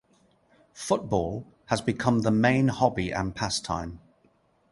Football 0.73 1.45
has 1.65 1.79
become 1.79 2.21
the 2.21 2.31
main 2.31 2.69
hobby 2.69 3.11
and 3.11 3.35
pastime. 3.35 3.99